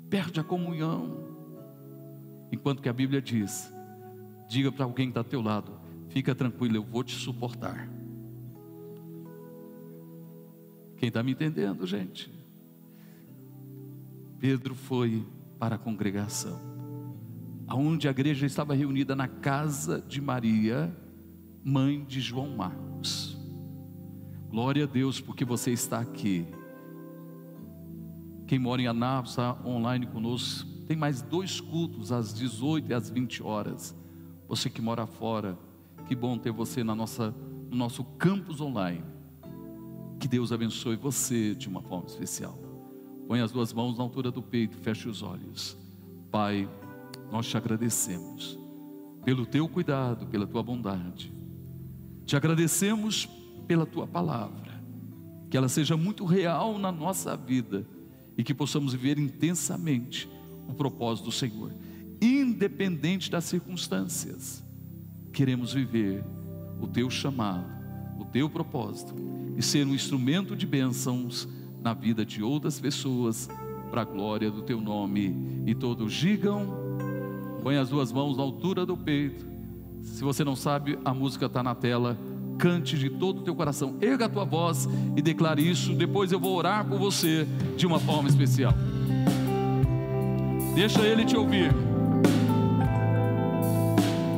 [0.10, 1.32] perde a comunhão.
[2.52, 3.74] Enquanto que a Bíblia diz:
[4.50, 7.90] diga para alguém que está ao teu lado, fica tranquilo, eu vou te suportar.
[10.98, 12.32] Quem está me entendendo, gente?
[14.40, 15.26] Pedro foi
[15.58, 16.60] para a congregação,
[17.68, 20.96] aonde a igreja estava reunida na casa de Maria,
[21.64, 23.33] mãe de João Marcos.
[24.54, 26.46] Glória a Deus porque você está aqui.
[28.46, 29.36] Quem mora em Anápolis
[29.66, 30.70] online conosco.
[30.86, 33.96] Tem mais dois cultos às 18 e às 20 horas.
[34.48, 35.58] Você que mora fora,
[36.06, 37.34] que bom ter você na nossa,
[37.72, 39.04] no nosso campus online.
[40.20, 42.56] Que Deus abençoe você de uma forma especial.
[43.28, 45.76] Põe as duas mãos na altura do peito, feche os olhos.
[46.30, 46.70] Pai,
[47.32, 48.60] nós te agradecemos
[49.26, 51.34] pelo teu cuidado, pela tua bondade.
[52.24, 53.28] Te agradecemos
[53.68, 54.82] pela tua palavra,
[55.50, 57.86] que ela seja muito real na nossa vida
[58.38, 60.30] e que possamos viver intensamente
[60.68, 61.72] o propósito do Senhor,
[62.22, 64.64] independente das circunstâncias.
[65.32, 66.24] Queremos viver
[66.80, 67.66] o teu chamado,
[68.20, 69.14] o teu propósito
[69.58, 71.48] e ser um instrumento de bênçãos
[71.82, 73.50] na vida de outras pessoas,
[73.94, 75.64] para a glória do teu nome.
[75.68, 76.68] E todos digam,
[77.62, 79.46] põe as duas mãos na altura do peito.
[80.02, 82.18] Se você não sabe, a música está na tela.
[82.58, 85.94] Cante de todo o teu coração, erga a tua voz e declare isso.
[85.94, 88.74] Depois eu vou orar por você de uma forma especial.
[90.76, 91.72] Deixa ele te ouvir.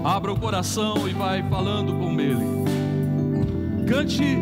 [0.03, 2.45] Abra o coração e vai falando com ele.
[3.87, 4.37] Cante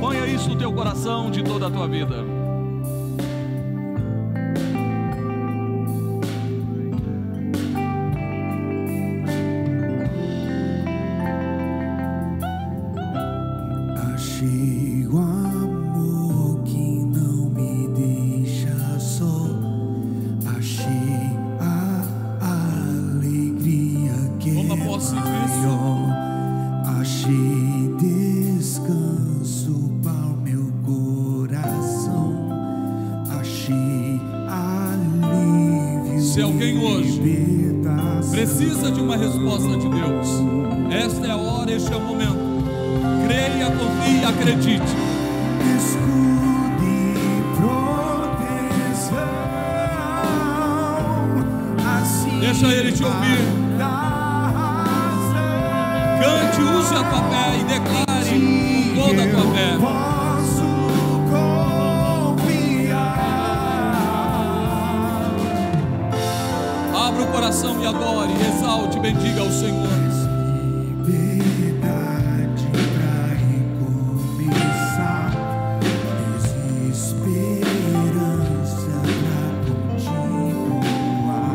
[0.00, 2.35] Ponha isso no teu coração de toda a tua vida.
[38.30, 40.28] Precisa de uma resposta de Deus.
[40.90, 42.36] Esta é a hora, este é o momento.
[43.26, 44.96] Creia, confie acredite.
[52.00, 53.38] Assim Deixa ele te ouvir.
[56.20, 58.05] Cante, use a tua fé e declare
[67.46, 69.86] coração e adore, exalte e bendiga ao Senhor.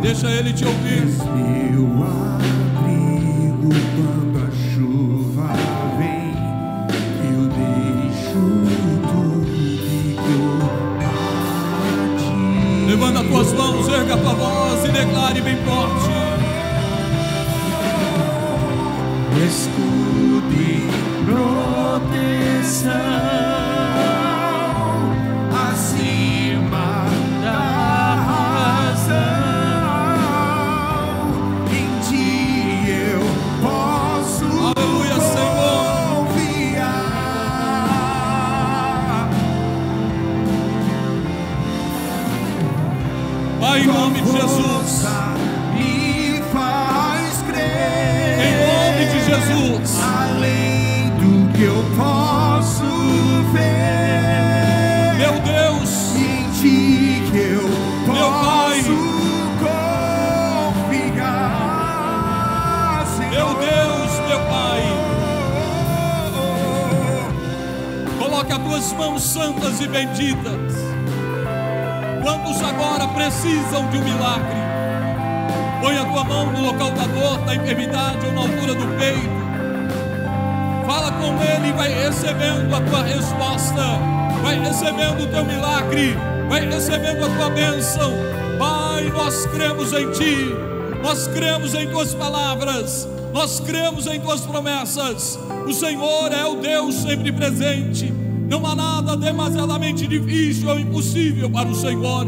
[0.02, 1.70] Deixa ele te ouvir.
[77.52, 79.41] Da enfermidade ou na altura do peito.
[80.88, 83.84] Fala com Ele e vai recebendo a tua resposta.
[84.41, 86.16] Vai recebendo o teu milagre.
[86.47, 88.14] Vai recebendo a tua bênção.
[88.58, 90.56] Pai, nós cremos em Ti.
[91.04, 93.08] Nós cremos em Tuas palavras.
[93.34, 95.38] Nós cremos em Tuas promessas.
[95.68, 98.14] O Senhor é o Deus sempre presente.
[98.47, 102.28] Não há nada demasiadamente difícil ou impossível para o Senhor.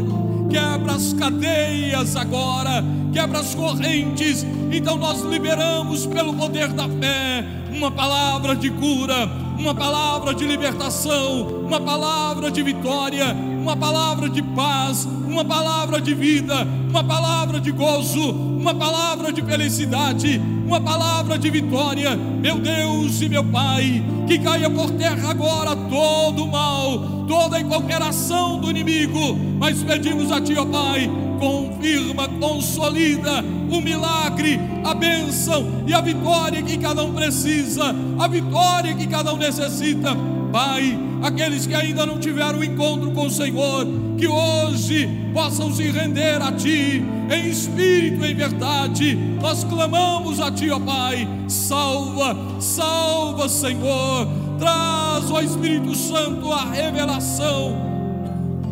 [0.50, 4.44] Quebra as cadeias agora, quebra as correntes.
[4.72, 11.64] Então nós liberamos pelo poder da fé uma palavra de cura, uma palavra de libertação,
[11.66, 17.72] uma palavra de vitória, uma palavra de paz, uma palavra de vida, uma palavra de
[17.72, 22.16] gozo, uma palavra de felicidade, uma palavra de vitória.
[22.16, 27.64] Meu Deus e meu Pai, que caia por terra agora todo o mal, toda e
[27.64, 29.36] qualquer ação do inimigo.
[29.58, 36.62] Mas pedimos a Ti, ó Pai, confirma, consolida o milagre, a bênção e a vitória
[36.62, 40.16] que cada um precisa, a vitória que cada um necessita.
[40.52, 46.40] Pai, aqueles que ainda não tiveram encontro com o Senhor, que hoje possam se render
[46.40, 49.14] a Ti, em espírito e em verdade.
[49.40, 54.28] Nós clamamos a Ti, ó Pai, salva, salva, Senhor,
[54.58, 57.93] traz, ó Espírito Santo, a revelação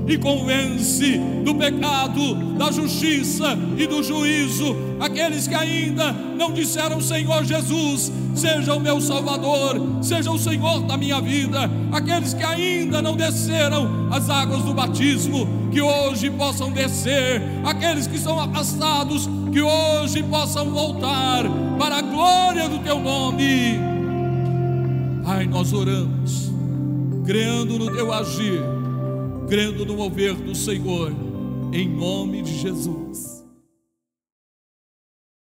[0.06, 4.76] e convence do pecado, da justiça e do juízo.
[5.00, 10.96] Aqueles que ainda não disseram Senhor Jesus, seja o meu Salvador, seja o Senhor da
[10.96, 17.42] minha vida, aqueles que ainda não desceram as águas do batismo, que hoje possam descer,
[17.64, 21.44] aqueles que são afastados, que hoje possam voltar
[21.78, 23.78] para a glória do teu nome.
[25.24, 26.52] Pai, nós oramos,
[27.24, 28.81] crendo no teu agir
[29.52, 31.12] crendo no mover do Senhor,
[31.74, 33.41] em nome de Jesus.